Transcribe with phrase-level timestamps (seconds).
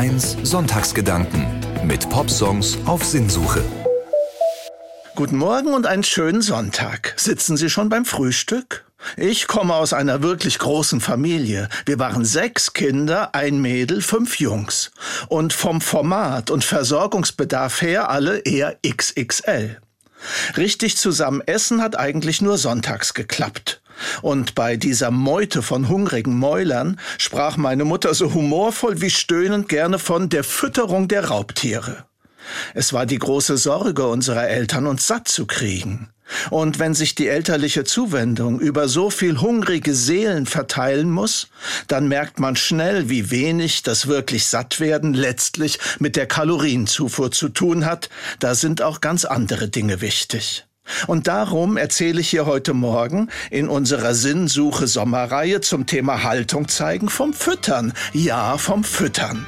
[0.00, 1.46] 1 Sonntagsgedanken
[1.84, 3.62] mit Popsongs auf Sinnsuche.
[5.14, 7.12] Guten Morgen und einen schönen Sonntag.
[7.18, 8.86] Sitzen Sie schon beim Frühstück?
[9.18, 11.68] Ich komme aus einer wirklich großen Familie.
[11.84, 14.90] Wir waren sechs Kinder, ein Mädel, fünf Jungs.
[15.28, 19.82] Und vom Format und Versorgungsbedarf her alle eher XXL.
[20.56, 23.79] Richtig zusammen essen hat eigentlich nur sonntags geklappt.
[24.22, 29.98] Und bei dieser Meute von hungrigen Mäulern sprach meine Mutter so humorvoll wie stöhnend gerne
[29.98, 32.04] von der Fütterung der Raubtiere.
[32.74, 36.08] Es war die große Sorge unserer Eltern, uns satt zu kriegen.
[36.50, 41.48] Und wenn sich die elterliche Zuwendung über so viel hungrige Seelen verteilen muss,
[41.88, 47.84] dann merkt man schnell, wie wenig das wirklich Sattwerden letztlich mit der Kalorienzufuhr zu tun
[47.84, 48.08] hat.
[48.38, 50.66] Da sind auch ganz andere Dinge wichtig.
[51.06, 57.08] Und darum erzähle ich hier heute Morgen in unserer Sinnsuche Sommerreihe zum Thema Haltung zeigen
[57.08, 57.92] vom Füttern.
[58.12, 59.46] Ja, vom Füttern.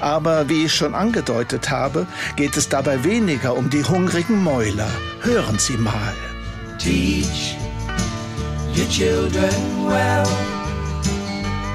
[0.00, 4.90] Aber wie ich schon angedeutet habe, geht es dabei weniger um die hungrigen Mäuler.
[5.22, 6.14] Hören Sie mal.
[6.78, 7.56] Teach
[8.76, 10.26] your children well.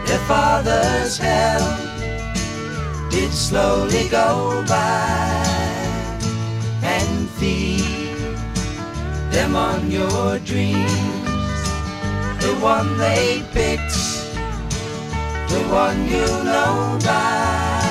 [0.06, 1.62] Their father's hell
[3.10, 5.44] did slowly go by
[6.82, 7.97] and feed
[9.38, 11.62] them on your dreams.
[12.44, 13.96] The one they picked,
[15.54, 17.84] the one you know by.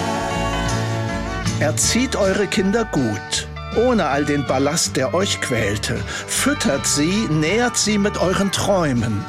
[1.61, 5.97] Erzieht eure Kinder gut, ohne all den Ballast, der euch quälte.
[6.27, 9.25] Füttert sie, nährt sie mit euren Träumen.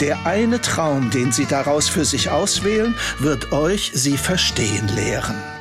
[0.00, 5.53] Der eine Traum, den sie daraus für sich auswählen, wird euch sie verstehen lehren.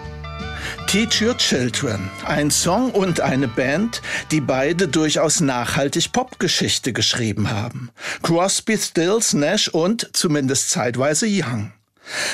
[0.93, 7.89] Teach Your Children, ein Song und eine Band, die beide durchaus nachhaltig Popgeschichte geschrieben haben.
[8.21, 11.73] Crosby, Stills, Nash und zumindest zeitweise Young.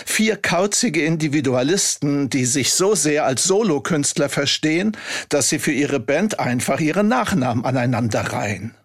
[0.05, 4.97] Vier kauzige Individualisten, die sich so sehr als Solokünstler verstehen,
[5.29, 8.75] dass sie für ihre Band einfach ihre Nachnamen aneinander reihen.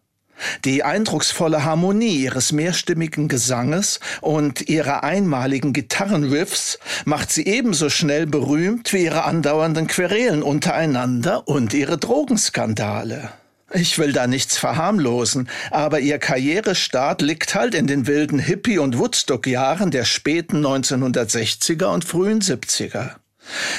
[0.65, 8.93] Die eindrucksvolle Harmonie ihres mehrstimmigen Gesanges und ihrer einmaligen Gitarrenriffs macht sie ebenso schnell berühmt
[8.93, 13.31] wie ihre andauernden Querelen untereinander und ihre Drogenskandale.
[13.73, 18.99] Ich will da nichts verharmlosen, aber ihr Karrierestart liegt halt in den wilden Hippie- und
[18.99, 23.17] Woodstock-Jahren der späten 1960er und frühen 70er.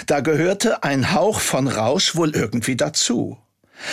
[0.06, 3.38] Da gehörte ein Hauch von Rausch wohl irgendwie dazu.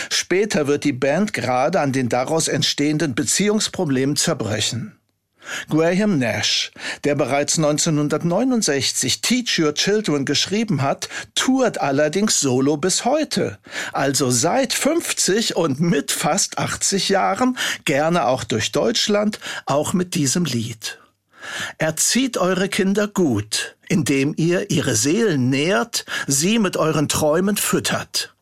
[0.09, 4.97] Später wird die Band gerade an den daraus entstehenden Beziehungsproblemen zerbrechen.
[5.69, 6.71] Graham Nash,
[7.03, 13.57] der bereits 1969 Teach Your Children geschrieben hat, tourt allerdings solo bis heute.
[13.91, 20.45] Also seit 50 und mit fast 80 Jahren, gerne auch durch Deutschland, auch mit diesem
[20.45, 20.99] Lied.
[21.77, 28.32] Erzieht eure Kinder gut, indem ihr ihre Seelen nährt, sie mit euren Träumen füttert.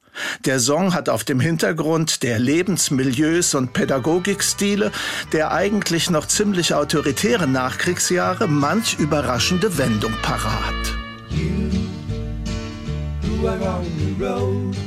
[0.45, 4.91] Der Song hat auf dem Hintergrund der Lebensmilieus und Pädagogikstile
[5.31, 10.73] der eigentlich noch ziemlich autoritären Nachkriegsjahre manch überraschende Wendung parat.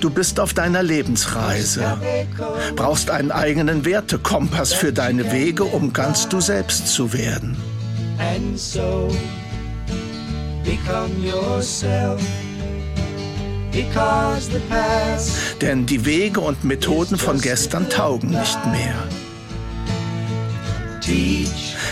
[0.00, 1.98] Du bist auf deiner Lebensreise,
[2.76, 7.56] brauchst einen eigenen Wertekompass für deine Wege, um ganz du selbst zu werden.
[8.18, 9.08] And so
[10.64, 12.20] become yourself.
[15.60, 18.94] Denn die Wege und Methoden von gestern taugen nicht mehr.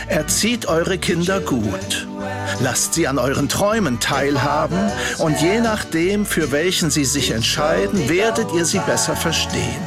[0.08, 2.06] Erzieht eure Kinder gut.
[2.60, 4.78] Lasst sie an euren Träumen teilhaben
[5.18, 9.80] und je nachdem, für welchen sie sich entscheiden, werdet ihr sie besser verstehen.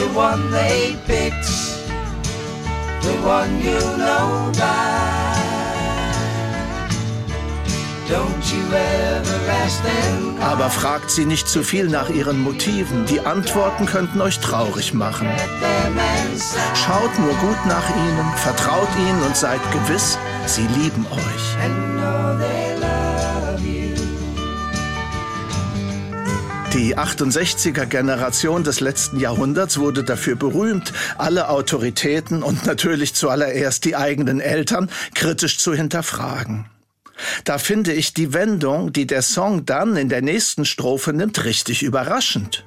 [0.00, 1.44] the one they picked,
[3.02, 5.19] the one you know by.
[10.40, 13.06] Aber fragt sie nicht zu viel nach ihren Motiven.
[13.06, 15.28] Die Antworten könnten euch traurig machen.
[16.74, 21.56] Schaut nur gut nach ihnen, vertraut ihnen und seid gewiss, sie lieben euch.
[26.72, 33.96] Die 68er Generation des letzten Jahrhunderts wurde dafür berühmt, alle Autoritäten und natürlich zuallererst die
[33.96, 36.66] eigenen Eltern kritisch zu hinterfragen.
[37.44, 41.82] Da finde ich die Wendung, die der Song dann in der nächsten Strophe nimmt, richtig
[41.82, 42.64] überraschend.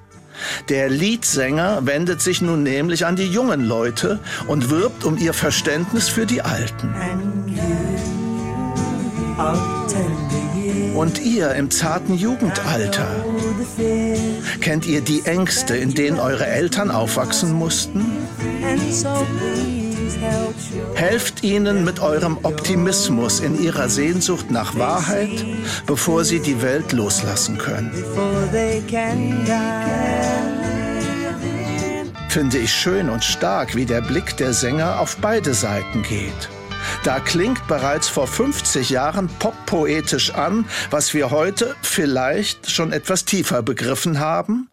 [0.69, 6.09] Der Liedsänger wendet sich nun nämlich an die jungen Leute und wirbt um ihr Verständnis
[6.09, 6.94] für die Alten.
[10.95, 13.07] Und ihr im zarten Jugendalter,
[14.61, 18.05] kennt ihr die Ängste, in denen eure Eltern aufwachsen mussten?
[20.96, 25.46] Helft ihnen mit eurem Optimismus in ihrer Sehnsucht nach Wahrheit,
[25.86, 27.92] bevor sie die Welt loslassen können.
[32.30, 36.50] Finde ich schön und stark, wie der Blick der Sänger auf beide Seiten geht.
[37.04, 43.62] Da klingt bereits vor 50 Jahren poppoetisch an, was wir heute vielleicht schon etwas tiefer
[43.62, 44.70] begriffen haben,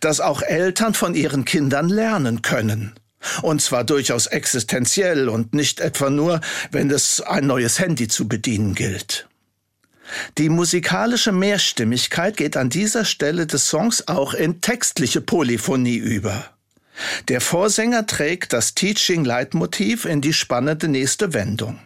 [0.00, 2.94] dass auch Eltern von ihren Kindern lernen können.
[3.42, 6.40] Und zwar durchaus existenziell und nicht etwa nur,
[6.70, 9.28] wenn es ein neues Handy zu bedienen gilt.
[10.38, 16.44] Die musikalische Mehrstimmigkeit geht an dieser Stelle des Songs auch in textliche Polyphonie über.
[17.28, 21.80] Der Vorsänger trägt das Teaching-Leitmotiv in die spannende nächste Wendung.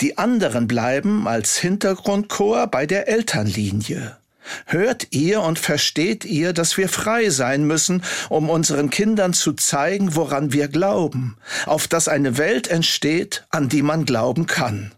[0.00, 4.18] Die anderen bleiben als Hintergrundchor bei der Elternlinie.
[4.66, 10.14] Hört ihr und versteht ihr, dass wir frei sein müssen, um unseren Kindern zu zeigen,
[10.14, 11.36] woran wir glauben,
[11.66, 14.92] auf dass eine Welt entsteht, an die man glauben kann.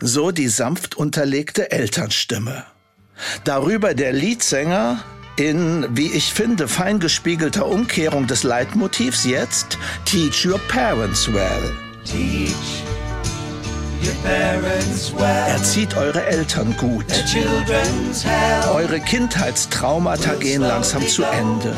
[0.00, 2.64] So die sanft unterlegte Elternstimme.
[3.44, 5.02] Darüber der Liedsänger
[5.36, 11.72] in, wie ich finde, feingespiegelter Umkehrung des Leitmotivs jetzt Teach your parents well.
[12.04, 12.85] Teach
[15.48, 17.06] Erzieht eure Eltern gut.
[18.72, 21.74] Eure Kindheitstraumata gehen langsam zu Ende.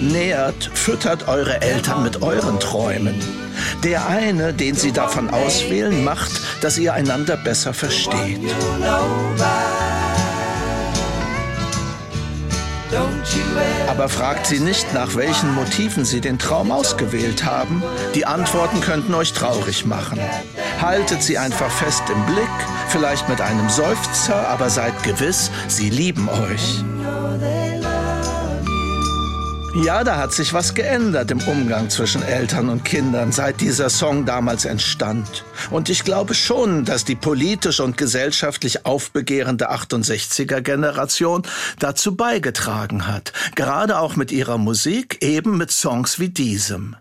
[0.00, 3.20] Nährt, füttert eure Eltern mit euren Träumen.
[3.84, 6.30] Der eine, den sie davon auswählen, macht,
[6.62, 8.40] dass ihr einander besser versteht.
[13.86, 17.82] Aber fragt sie nicht, nach welchen Motiven sie den Traum ausgewählt haben.
[18.14, 20.18] Die Antworten könnten euch traurig machen.
[20.80, 22.48] Haltet sie einfach fest im Blick,
[22.88, 26.84] vielleicht mit einem Seufzer, aber seid gewiss, sie lieben euch.
[29.74, 34.24] Ja, da hat sich was geändert im Umgang zwischen Eltern und Kindern, seit dieser Song
[34.24, 35.44] damals entstand.
[35.70, 41.42] Und ich glaube schon, dass die politisch und gesellschaftlich aufbegehrende 68er Generation
[41.78, 46.96] dazu beigetragen hat, gerade auch mit ihrer Musik, eben mit Songs wie diesem.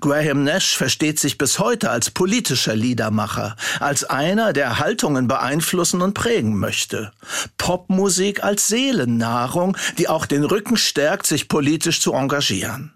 [0.00, 6.14] Graham Nash versteht sich bis heute als politischer Liedermacher, als einer, der Haltungen beeinflussen und
[6.14, 7.12] prägen möchte.
[7.56, 12.94] Popmusik als Seelennahrung, die auch den Rücken stärkt, sich politisch zu engagieren.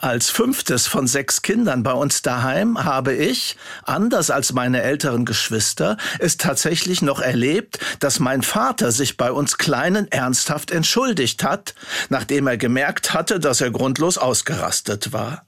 [0.00, 5.96] Als fünftes von sechs Kindern bei uns daheim habe ich, anders als meine älteren Geschwister,
[6.18, 11.74] es tatsächlich noch erlebt, dass mein Vater sich bei uns Kleinen ernsthaft entschuldigt hat,
[12.08, 15.44] nachdem er gemerkt hatte, dass er grundlos ausgerastet war.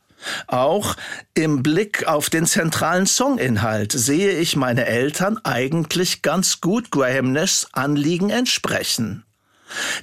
[0.46, 0.96] Auch
[1.34, 7.68] im Blick auf den zentralen Songinhalt sehe ich meine Eltern eigentlich ganz gut Graham Nashs
[7.72, 9.24] Anliegen entsprechen.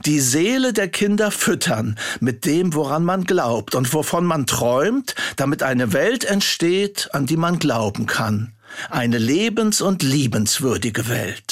[0.06, 5.64] Die Seele der Kinder füttern mit dem, woran man glaubt und wovon man träumt, damit
[5.64, 8.54] eine Welt entsteht, an die man glauben kann.
[8.90, 11.51] Eine lebens- und liebenswürdige Welt.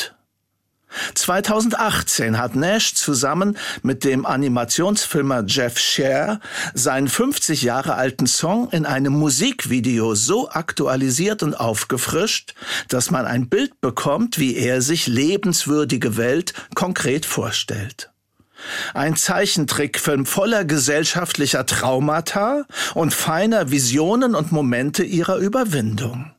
[1.14, 6.40] 2018 hat Nash zusammen mit dem Animationsfilmer Jeff Scher
[6.74, 12.56] seinen 50 Jahre alten Song in einem Musikvideo so aktualisiert und aufgefrischt,
[12.88, 18.12] dass man ein Bild bekommt, wie er sich lebenswürdige Welt konkret vorstellt.
[18.94, 26.32] Ein Zeichentrickfilm voller gesellschaftlicher Traumata und feiner Visionen und Momente ihrer Überwindung.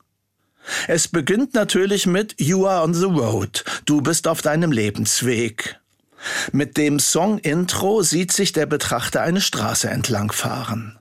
[0.88, 3.64] Es beginnt natürlich mit You are on the road.
[3.84, 5.80] Du bist auf deinem Lebensweg.
[6.52, 10.99] Mit dem Song-Intro sieht sich der Betrachter eine Straße entlangfahren.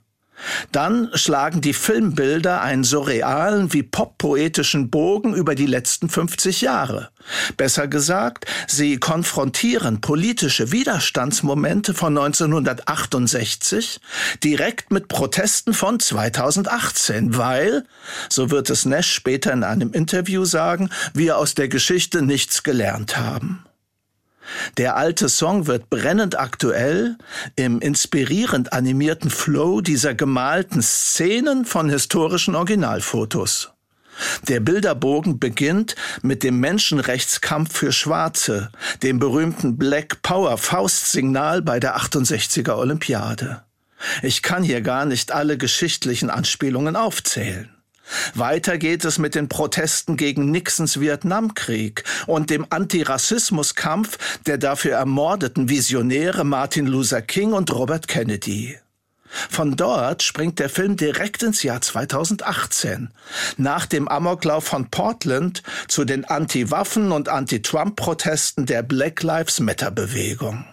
[0.72, 7.10] Dann schlagen die Filmbilder einen surrealen wie poppoetischen Bogen über die letzten 50 Jahre.
[7.58, 14.00] Besser gesagt, sie konfrontieren politische Widerstandsmomente von 1968
[14.44, 17.86] direkt mit Protesten von 2018, weil,
[18.30, 23.18] so wird es Nash später in einem Interview sagen, wir aus der Geschichte nichts gelernt
[23.18, 23.66] haben.
[24.78, 27.18] Der alte Song wird brennend aktuell
[27.56, 33.72] im inspirierend animierten Flow dieser gemalten Szenen von historischen Originalfotos.
[34.48, 38.70] Der Bilderbogen beginnt mit dem Menschenrechtskampf für Schwarze,
[39.02, 43.64] dem berühmten Black Power Faustsignal bei der 68er Olympiade.
[44.22, 47.70] Ich kann hier gar nicht alle geschichtlichen Anspielungen aufzählen.
[48.34, 55.70] Weiter geht es mit den Protesten gegen Nixons Vietnamkrieg und dem Antirassismuskampf der dafür ermordeten
[55.70, 58.78] Visionäre Martin Luther King und Robert Kennedy.
[59.30, 63.10] Von dort springt der Film direkt ins Jahr 2018,
[63.58, 70.66] nach dem Amoklauf von Portland zu den Anti-Waffen- und Anti-Trump-Protesten der Black Lives Matter-Bewegung.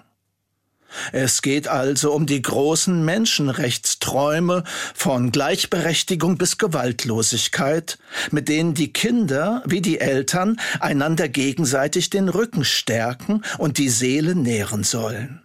[1.12, 4.64] Es geht also um die großen Menschenrechtsträume
[4.94, 7.98] von Gleichberechtigung bis Gewaltlosigkeit,
[8.30, 14.34] mit denen die Kinder wie die Eltern einander gegenseitig den Rücken stärken und die Seele
[14.34, 15.42] nähren sollen.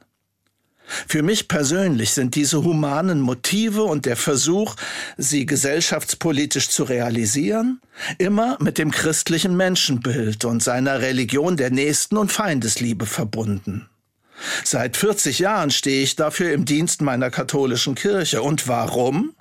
[1.07, 4.75] Für mich persönlich sind diese humanen Motive und der Versuch,
[5.17, 7.79] sie gesellschaftspolitisch zu realisieren,
[8.17, 13.87] immer mit dem christlichen Menschenbild und seiner Religion der Nächsten und Feindesliebe verbunden.
[14.63, 18.41] Seit 40 Jahren stehe ich dafür im Dienst meiner katholischen Kirche.
[18.41, 19.33] Und warum?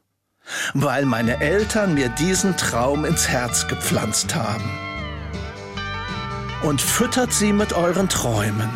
[0.75, 4.71] Weil meine Eltern mir diesen Traum ins Herz gepflanzt haben.
[6.63, 8.69] Und füttert sie mit euren Träumen.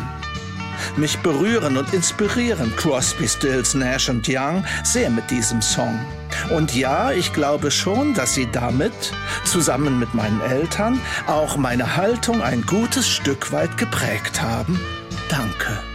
[0.97, 5.99] Mich berühren und inspirieren Crosby, Stills, Nash und Young sehr mit diesem Song.
[6.51, 8.93] Und ja, ich glaube schon, dass sie damit,
[9.45, 14.79] zusammen mit meinen Eltern, auch meine Haltung ein gutes Stück weit geprägt haben.
[15.29, 15.94] Danke.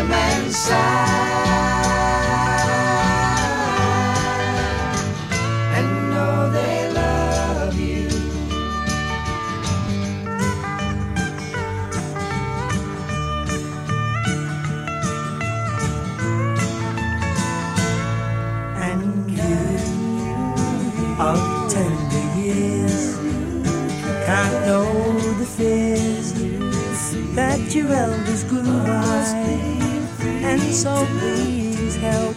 [25.57, 26.33] fears
[27.35, 29.81] that your elders grew by.
[30.49, 32.35] And so please help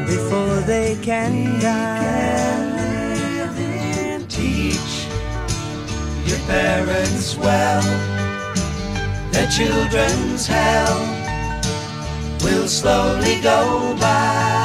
[0.08, 2.76] before they can die.
[4.28, 5.08] Teach
[6.26, 7.82] your parents well,
[9.32, 11.00] their children's hell
[12.44, 14.65] will slowly go by.